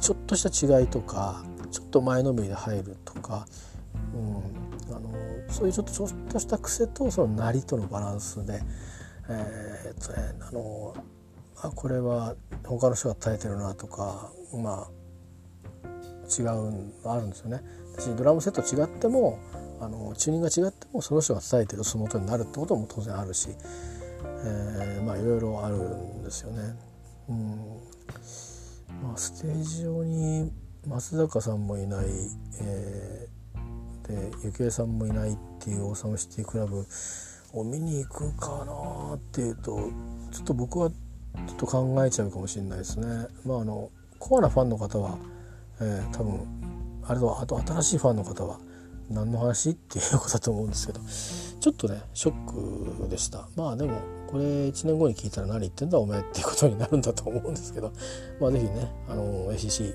[0.00, 3.46] ちょっとした違いとかちょっと前のめりで入るとか、
[4.14, 5.10] うん、あの
[5.48, 8.60] そういうちょっとちょっとした癖とその鳴りとのバランスで、
[9.28, 10.94] えー、っとねあの
[11.62, 12.34] あこれは
[12.64, 15.04] 他の人が耐えてるなとかまあ
[16.26, 17.62] 違うあるんですよね。
[17.96, 19.38] 私ドラムセット違っても
[19.84, 23.48] あのチューニングが違ってもその人が伝えてるその音になるってことも当然あるし、
[24.44, 26.74] えー、まあいろいろあるんですよね。
[27.28, 27.56] うん
[29.02, 30.52] まあ、ステージ上に
[30.86, 32.06] 松坂さんもいない、
[32.60, 36.86] えー、でゆきえさんもいないっていうオーサムシティクラブ
[37.52, 39.90] を見に行くかなっていうと
[40.30, 43.06] ちょっと僕はちょっと考えちゃうかもしれないですね。
[43.44, 45.18] まあ、あのコアなファンの方は、
[45.80, 48.58] えー、多分あれとあと新しいファンの方は
[49.10, 49.70] 何の話？
[49.70, 51.00] っていうことだと思うんですけど
[51.60, 53.48] ちょっとねショックでした。
[53.56, 57.92] まあでもこれ1年後に聞いたら何言ってんだお前っていうことになるんだと思うんですけど
[58.40, 59.94] まあ是非ねあの ACC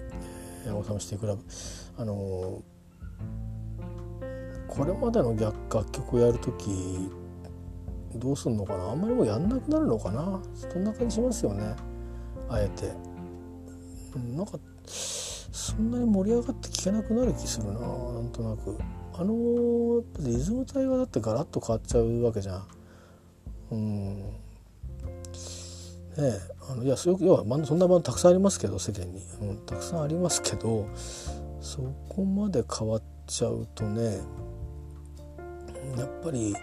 [0.73, 1.41] オーサムシティクラブ
[1.97, 2.61] あの
[4.67, 7.09] これまでの逆楽曲をやる時
[8.15, 8.91] どうすんのかな？
[8.91, 10.41] あんまりもうやんなくなるのかな？
[10.53, 11.75] そんな感じしますよね。
[12.49, 12.93] あえて。
[14.35, 14.53] なんか
[14.85, 18.77] そんなに盛り上がって聴けなくなる気するななんとなく。
[19.19, 22.67] あのリズム体がだってガラッと変わっちゃうわけじゃん。
[23.71, 24.17] うん。
[24.19, 24.31] ね
[26.19, 26.39] え
[26.71, 30.87] あのいや要はそんなバンドたくさんありますけど世間に、うん、たくさんありますけど
[31.59, 34.19] そこまで変わっちゃうとね
[35.97, 36.55] やっぱり違っ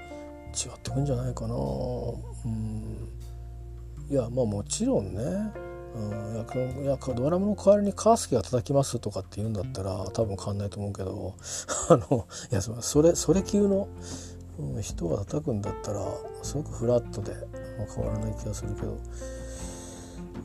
[0.82, 1.54] てくんじゃないかな。
[1.54, 3.10] うん。
[4.08, 5.65] いやまあもちろんね
[5.96, 11.34] うん、いやドラムの代わりにカースケが叩きますとかって言うんだったら多分変わんないと思うけど
[11.88, 13.88] あのいやそれそれ級の、
[14.58, 16.04] うん、人が叩くんだったら
[16.42, 17.32] すごくフラットで、
[17.78, 18.98] まあ、変わらない気がするけど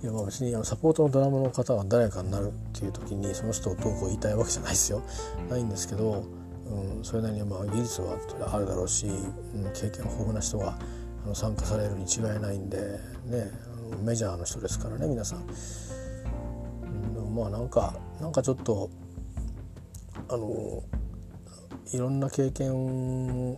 [0.03, 5.01] いやまあ別にあのサポートのドラムの方が誰かになるっていう時にその人をどうこう言いたいわけじゃないですよ。
[5.49, 6.23] ないんですけど、
[6.65, 8.17] うん、それなりにまあ技術は
[8.51, 10.77] あるだろうし、うん、経験豊富な人が
[11.25, 12.77] あの参加されるに違いないんで
[13.25, 13.51] ね
[14.03, 15.45] メジャーの人ですからね皆さん。
[17.33, 18.89] まあなんかなんかちょっと
[20.29, 20.83] あの
[21.93, 23.53] いろんな経験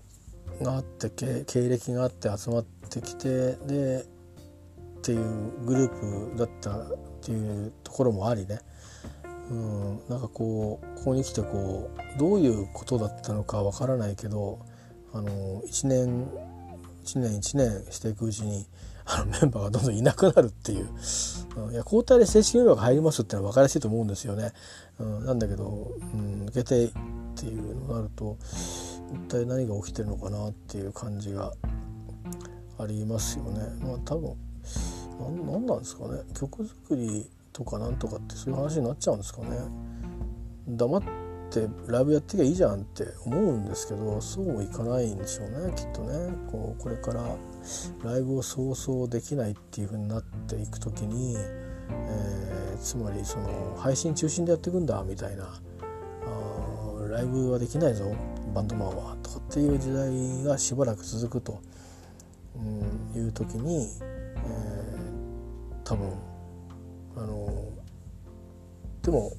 [0.61, 1.09] があって
[1.45, 4.05] 経歴があって集まってきてで
[4.99, 8.59] っていうグループだったっていうところもありね、
[9.49, 14.59] うん、なんかこうここに来てこうどういうことだったのかわからないけど
[15.13, 16.27] あの1年
[17.03, 18.65] 1年1年していくうちに
[19.05, 20.89] あのメンバーがどんどんいなくなるっていう、
[21.57, 24.51] うん、いや交代で正式メンバーが入りますっていうのは分かりやすいと思うんですよね。
[24.99, 26.89] うん、なんだけど、うん、抜けてっ
[27.35, 28.37] ていうのになると
[29.13, 31.53] 一体何が起きてるのかなっていう感じが
[32.79, 33.59] ありますよね。
[33.81, 34.35] まあ多分
[35.45, 39.47] 何なんですかね曲作りとかなんとかってそういう話になっちゃうんですかね。
[40.67, 41.03] 黙っ
[41.61, 47.23] ってライブやってきゃいいじゃんって思うんですけどそうもいかないんでしょうねきっとねこうこれから
[48.03, 58.15] ライブを想像できないっていう風になっていく時に、えー、つまりその配信中心でやっていくんだみたいなあライブはできないぞ
[58.53, 61.61] バンドマンはとかっていう時代がしばらく続くと、
[62.55, 66.13] うん、いう時に、えー、多分
[67.15, 67.47] あの
[69.01, 69.31] でも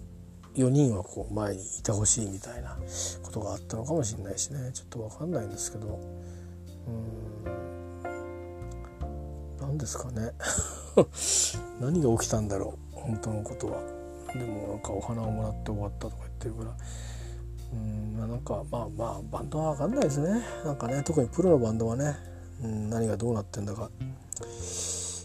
[0.55, 2.77] 4人はこう前にいてほしいみたいな
[3.23, 4.71] ことがあったのかもしれないしね。
[4.73, 5.99] ちょっと分かんないんですけど
[6.87, 7.24] うん。
[9.67, 10.33] 何ですかね
[11.81, 13.81] 何が起きたんだろう本当のことは。
[14.33, 16.77] でもなんかお花をもらって終わったとか言ってるから
[17.73, 22.17] うんなんかまあまあバンドは分かんないですねなんかね特にプロのバンドはね、
[22.63, 23.91] うん、何がどうなってんだか。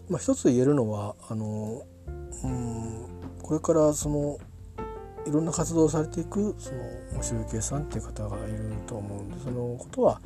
[0.09, 1.83] まあ、一つ言えるのはあの
[2.43, 3.05] うん
[3.41, 4.37] これからその
[5.27, 6.71] いろんな活動をされていくそ
[7.15, 10.21] の集計さんっていう方がいると思うんでそのことは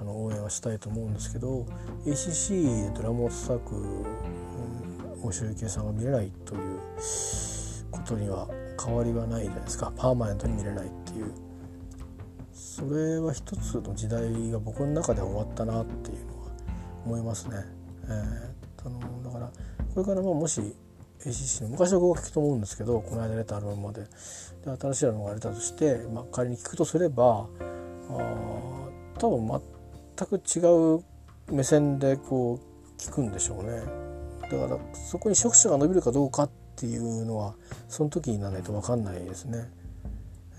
[0.00, 1.66] あの応援はしたいと思うんですけど
[2.06, 4.06] ACC でドラムを叩く
[5.22, 6.80] お集計さんが見れないという
[7.90, 8.48] ことには
[8.82, 9.92] 変わりがないじゃないですか。
[9.96, 11.32] パーマネントに見れないっていう。
[12.52, 16.48] それは一つの時代が僕の中で終わったなっていうのは
[17.04, 17.56] 思いますね。
[18.04, 19.50] えー、あのだから
[19.94, 20.60] これからももし
[21.20, 24.02] ACC の昔は僕は聞くと思うんですけどこの間出たアルバムまで。
[24.02, 24.08] で
[24.80, 27.48] 新しいアルバムが出たとして、まあ、仮に聞くとすれば
[28.10, 28.18] あ
[29.18, 29.60] 多分全
[30.26, 30.60] く違
[30.96, 31.04] う
[31.50, 33.82] 目線でこう聞くんでしょうね。
[34.42, 37.54] だからそこに触手が伸びるかどうかっていうのは
[37.88, 39.70] その時にならないと分かんないですね、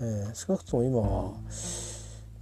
[0.00, 1.32] えー、少なくとも今は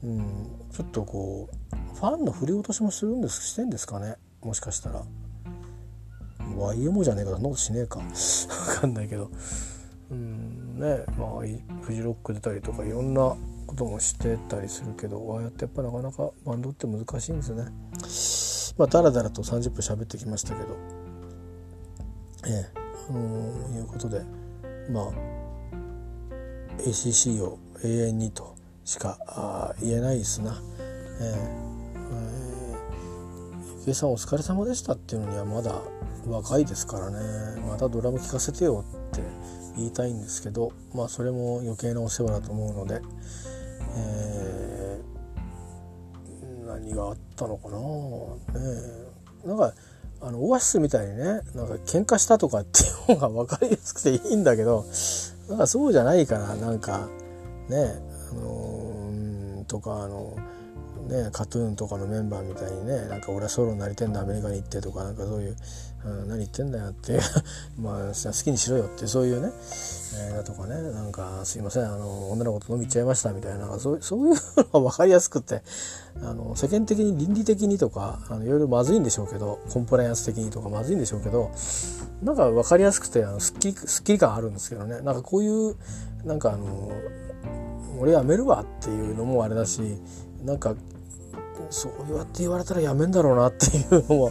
[0.04, 4.16] うん、ちょっとこうファンの振り落としもするんですしてんですかね。
[4.42, 5.02] もしかしたら。
[6.56, 8.00] YMO じゃねえかそんなことしねえか。
[8.76, 9.30] 分かんないけど。
[10.10, 11.40] うんねまあ
[11.82, 13.36] フジロック出たりとかいろんな
[13.68, 17.64] こともしてたりするけどああやってやっぱなかなかバンドって難しいんですね。
[18.78, 20.76] まあだらだらと30分喋ってきましたけど。
[22.46, 24.22] ええあのー、いうことで
[24.90, 25.12] まあ
[26.78, 30.60] ACC を永遠にとしか言えないですな。
[31.20, 31.68] えー
[32.10, 35.82] えー、池さんお疲れ様でしたっていうのにはまだ
[36.26, 37.60] 若いですからね。
[37.68, 39.22] またドラム聴かせてよって
[39.76, 43.02] 言いたいんですけどまあそれも余計なお世話だと思うので、
[43.98, 47.78] えー、何があったのかな？
[48.60, 48.70] ね
[49.44, 49.72] なんか
[50.20, 54.84] あのオアシスみたいにねなんか喧嘩したとかっていう方が分かりやすくていいんだけど
[55.48, 57.08] なんかそうじゃないからなんか
[57.68, 57.94] ね
[58.30, 60.36] あのー、とかあの
[61.08, 65.56] ねカトゥーンとかのメンバーみたいにねなんか俺はソロになりてんだアメリカに行ってとかなんかそういう、
[66.04, 67.20] うん、何言ってんだよっていう
[67.80, 69.50] まあ好きにしろよってそういうね、
[70.30, 75.62] えー、とかねなんかすいませんあの女の子と飲み行っちゃいましたみたいなそうそういうのが分かりやすくて
[76.22, 81.50] あの世間的に倫理的にとかあのいろいろまずいんでしょうけどコンプライアンス的にとかまずいんでしょうけど
[82.22, 85.00] なんか分かりやすくてあのすっきりすっきり感あるんですけどね。
[85.00, 85.76] なんかこういう
[86.24, 86.90] なんかあの
[88.00, 89.98] 俺やめるわっていうのもあれだし
[90.44, 90.74] なんか
[91.70, 94.30] そうやって言われたらやめんだろうなっていうのも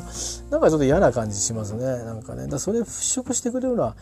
[0.50, 1.86] なんかちょっと嫌な感じしますね。
[1.86, 2.48] なんかね。
[2.48, 3.96] だそれ払拭してくれるような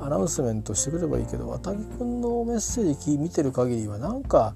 [0.00, 4.54] アナウンスメントしてくればいいけど渡木君のメッセージ見てる限りはなんか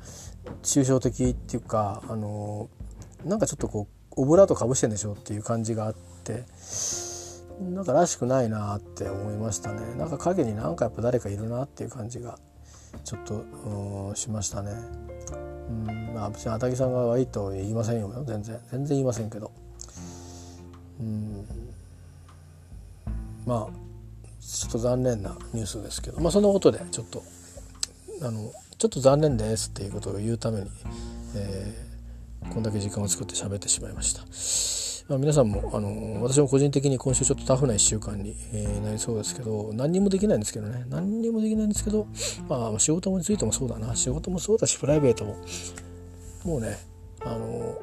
[0.62, 2.68] 抽象的っていうかあの
[3.24, 5.94] なんかちょっとこうオブラートかぶしてんでしょっていう感じがあっ
[6.24, 6.44] て
[7.60, 9.94] なんからしくないなって思いましたね。
[9.96, 12.38] なんか影になんかやっぱ誰かいるなっていう感じが
[13.04, 14.72] ちょっとしましたね。
[15.68, 18.12] うんまあ別に畑さんが悪いとは言いませんよ。
[18.26, 18.60] 全然。
[18.70, 19.50] 全然言いませんけど。
[21.00, 21.46] うん。
[23.46, 23.84] まあ
[24.40, 26.20] ちょっと残念なニュースですけど。
[26.20, 27.22] まあそんなことでちょっと
[28.22, 30.70] あのちょっと残念ですっていうことを言うために、
[31.36, 34.22] えー、こんだけ時間を作って喋ってしまいました。
[35.08, 40.86] まあ、皆さんもあの私も個人的に今週ちょっとタフな1週間に、え、なりそうですけど何にもできないんですけどね。
[40.88, 42.06] 何にもできないんですけど、
[42.48, 43.94] まあ、仕事についてもそうだな。
[43.94, 45.36] 仕事もそうだしプライベートも。
[46.44, 46.78] もうね
[47.20, 47.78] あの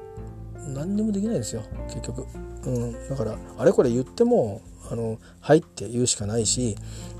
[0.73, 1.63] 何にもできないですよ。
[1.89, 2.25] 結局、
[2.65, 6.75] うん、だからあれこれ言ってもあの「はい」って言うしかないし、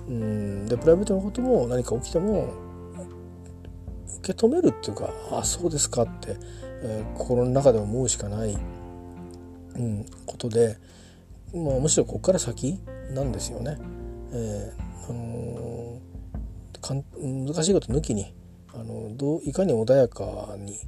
[0.07, 2.49] うん、でプライベートのことも何か起きても
[4.19, 6.37] 受け止めるっていうか「あそうですか」って、
[6.83, 8.57] えー、心の中で思うしかない。
[9.75, 10.77] うん、ことで、
[11.53, 12.79] まあ、むしろここから先
[13.13, 13.77] なんですよね。
[14.33, 18.33] えー、あのー、難しいこと抜きに
[18.73, 20.79] あのどういかに穏やかに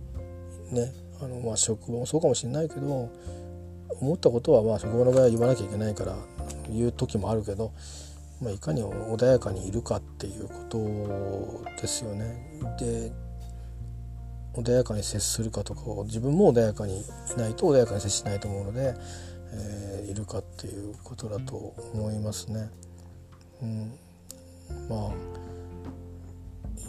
[0.72, 3.12] ねあの、まあ、職場もそうかもしれないけど
[4.00, 6.16] 思ったことはまあ職場の場合は言わなきゃいけないから
[6.70, 7.74] 言う時もあるけど、
[8.42, 12.60] まあ、いかに穏やかにいるかっていうことですよね。
[12.80, 13.12] で
[14.56, 17.04] 穏やかに接するかとかを自分も穏やかにい
[17.38, 18.94] ないと穏やかに接しないと思うので、
[19.52, 22.70] えー、いるかっていうことだと思いますね。
[23.62, 23.94] うん、
[24.90, 25.14] まあ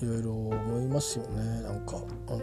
[0.03, 1.62] いろいろ思いますよね。
[1.62, 1.96] なんか
[2.29, 2.40] あの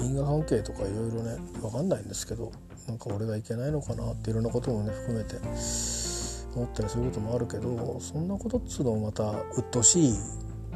[0.00, 2.52] 因果関係とかいろいろね分かんないんですけど
[2.86, 5.36] なんか俺がいけないのかなっていろんなこともね含めて
[6.54, 10.14] 思ったりすることもあるけどそんなことっつうのもまた鬱陶しい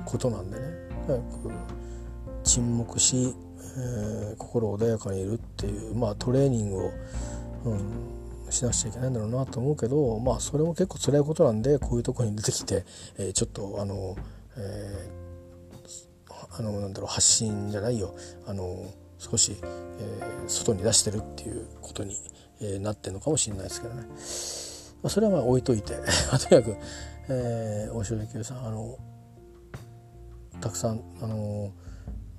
[0.04, 0.64] ことなんでね。
[1.06, 1.81] 早く
[2.44, 3.34] 沈黙し、
[3.76, 6.92] えー、心穏やかにいるっていう、まあ、トレーニングを、
[7.64, 12.84] うん、しなくちゃいけないんだろうなと思うけど、まあ、それも結構辛いことなんでこういうとこに出てきて、
[13.18, 14.16] えー、ちょっとあの、
[14.56, 18.14] えー、あのなんだろう発信じゃないよ
[18.46, 22.16] あの少し、えー、外に出してるっていうことに、
[22.60, 24.02] えー、なってるのかもしれないですけどね。
[25.02, 25.94] まあ、それはまあ置いといて
[26.48, 26.76] とにかく、
[27.28, 28.96] えー、大城幸さんあの
[30.60, 31.70] たくさんあの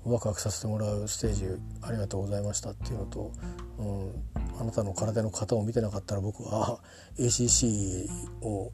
[0.05, 1.45] ワクワクさせてもらうステージ
[1.81, 3.31] ありがとうございましたっていうのと、
[3.77, 6.79] うん、あなたの体の型を見てなかったら僕は
[7.17, 8.09] ACC
[8.41, 8.71] を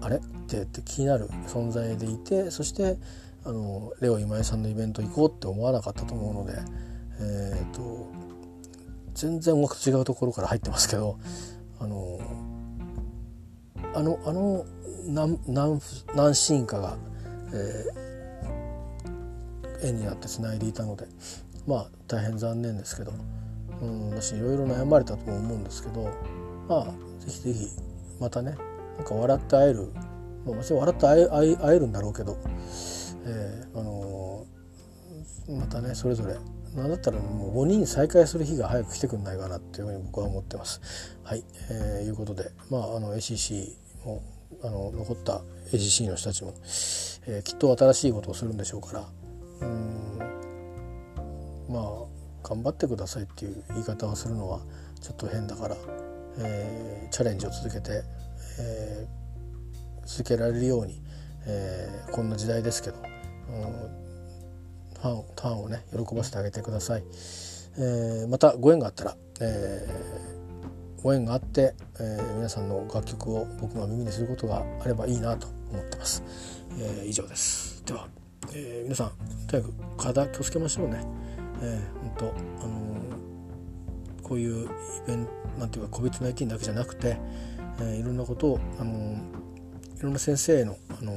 [0.00, 0.16] あれ？
[0.16, 2.98] ってって気になる存在でいてそして
[3.44, 6.58] あのレオ今井さんのイベント行こうって思わなかったと思うので、
[7.20, 8.10] えーと、
[9.14, 11.18] 全然音楽と違うところから入ってますけど
[11.80, 12.20] あの
[13.94, 14.64] あのあの
[15.06, 15.80] 何何
[16.14, 16.96] 何シーンかが、
[17.52, 18.11] えー
[19.82, 21.06] 縁になってつないでいたので
[21.66, 23.12] まあ大変残念ですけど、
[23.80, 26.10] うん、私いろいろ悩まれたとも思うんですけど
[26.68, 26.86] まあ
[27.20, 27.68] 是非是非
[28.20, 28.56] またね
[28.96, 29.88] なんか笑って会える、
[30.46, 32.36] まあ、もちろん笑って会え会えるんだろうけど、
[33.24, 34.46] えー、あの
[35.58, 36.36] またねそれぞれ
[36.74, 40.80] なんだったらもう5人再開する日が早く来てくんないかなっていうふうに僕は思ってます。
[41.22, 43.74] はい、えー、いうことでまああの ACC
[44.04, 44.22] も
[44.62, 46.54] あの残った ACC の人たちも、
[47.26, 49.04] えー、きっと新しいことをするんでしょうから
[49.62, 50.18] うん。
[51.68, 54.60] まあ頑張ってくださいっていう言い方をするのは
[55.00, 55.76] ちょっと変だから、
[56.38, 58.02] えー、チャレンジを続けて、
[58.60, 61.00] えー、続けられるように、
[61.46, 64.02] えー、こんな時代ですけど、うん
[65.02, 67.02] ファンファンをね喜ばせてあげてください、
[67.76, 76.22] えー、またご縁があったら、えー、ご縁があって、えー、皆さんの楽曲を僕が耳にすることがあればいいなと思ってます、
[76.78, 77.82] えー、以上です。
[77.84, 78.06] では、
[78.54, 79.12] えー、皆さん
[79.46, 81.04] とにかく体気をつけましょうね、
[81.62, 84.68] えー、本当あのー、こういうイ
[85.06, 87.18] ベントなんていうか COVID-19 だけじゃなくて、
[87.80, 89.16] えー、いろんなことを、あのー、
[89.98, 91.14] いろんな先生の、あの、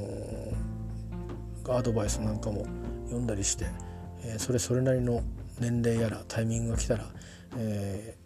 [1.78, 2.66] アドバイスなんかも
[3.06, 3.66] 読んだりして、
[4.24, 5.24] え、それそれなりの
[5.60, 7.06] 年齢やらタイミングが来たら、
[7.58, 8.18] え、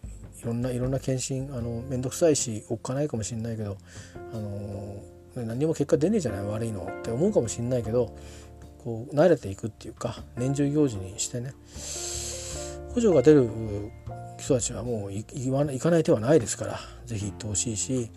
[0.42, 3.78] いろんないろんな検診あの面倒くさいしおっかないかもしれないけど、
[4.34, 5.04] あの、
[5.36, 8.16] 何も結果出ねえじゃない悪いのって思うかもしれないけど
[8.84, 11.54] こう慣れていくっていうか年中行事にしてね。
[12.94, 13.50] 補助が出る
[14.40, 18.10] 人たちはもう行かない手はないですから是非行ってほしいし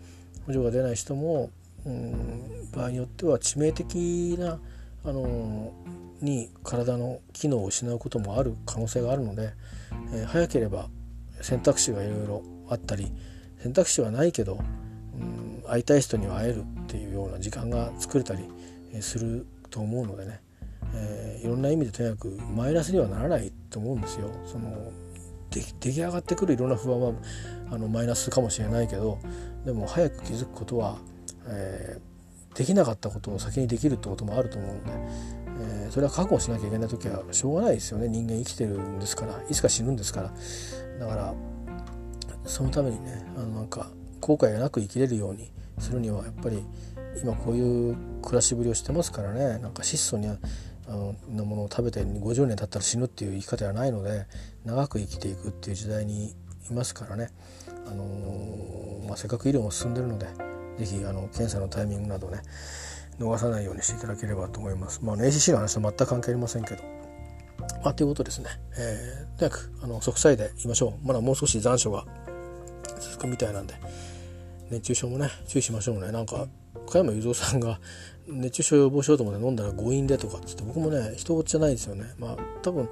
[0.46, 1.50] 補助が出ない人も、
[1.84, 4.58] うん、場合によっては致命的な
[5.04, 5.72] あの
[6.20, 9.52] に体の機能を失うこともある可能性があるので、
[10.14, 10.88] えー、早ければ
[11.40, 13.12] 選択肢がいろいろあったり
[13.58, 14.58] 選択肢はないけど、
[15.20, 18.44] うん、会いたい人には会えるっていうような時間が作れたり
[19.00, 20.40] すると思うのでね、
[20.94, 24.30] えー、いろんな意味でとにかくマイナスにはならないと思うんですよ。
[24.46, 24.92] その
[25.50, 27.12] 出来上がってくるいろんな不安は
[27.70, 29.18] あのマイナスかもしれないけど
[29.66, 30.96] でも早く気づくことは、
[31.46, 34.92] えー、できなかったことを先にできるってこともあると思うので、
[35.60, 38.08] えー、それは覚悟しなきゃいけない時はしょうがないですよね。
[38.08, 39.42] 人間生きてるんですから。
[39.48, 40.32] いつか死ぬんですから。
[41.00, 41.34] だから
[42.44, 43.90] そのためにねあのなんか
[44.20, 46.64] 後悔がなく生きれるようにするにはやっぱり
[47.22, 49.58] 今こういう暮らしぶりをしてますからね。
[49.58, 50.28] なんか質素に
[50.96, 54.26] のものを食べて50年経ったら死ぬっていう生き方ではないので
[54.64, 56.34] 長く生きていくっていう時代に
[56.70, 57.30] いますからね、
[57.86, 60.26] あのー、まあ、せっかく医療も進んでるので
[60.78, 62.42] 是非検査のタイミングなどね
[63.18, 65.00] 逃さないようにしていただければと思います。
[65.02, 66.82] まあ、ACC の話と全く関係ありませんけど。
[67.84, 68.48] まあ、ということですね。
[68.76, 71.06] えー、とにかく、あの、即歳で言いましょう。
[71.06, 72.04] まだもう少し残暑が
[73.00, 73.74] 続くみたいなんで、
[74.70, 76.10] 熱中症もね、注意しましょうね。
[76.10, 76.46] なんか、
[76.88, 77.80] 加山雄三さんが
[78.28, 82.04] 熱中症予防しようと思って飲んだら誤飲でとかっつって僕もね人事じゃないですよね。
[82.18, 82.88] まあ多分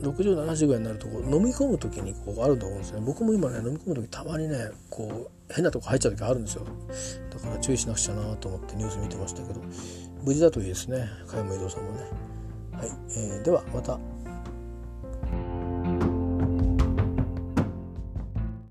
[0.00, 3.00] 6070ぐらいになるとこ飲み込む時にこうあると思うんですね。
[3.04, 6.66] 僕も今ね飲み込む時たまにねこう変なとこ入っちゃう時あるんですよ。
[7.30, 9.60] だから注意しなくちゃなと思ってニュース見てましたけど。
[10.24, 11.08] 無事だといいですね。
[11.26, 12.00] 加山移動さんもね。
[12.72, 13.98] はい、えー、ではまた。